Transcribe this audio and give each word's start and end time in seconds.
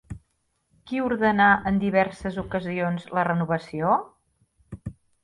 Qui 0.91 1.01
ordenà 1.07 1.49
en 1.71 1.77
diverses 1.83 2.39
ocasions 2.43 3.05
la 3.19 3.27
renovació? 3.29 3.93